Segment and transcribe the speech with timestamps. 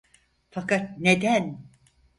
[0.51, 1.67] Fakat neden?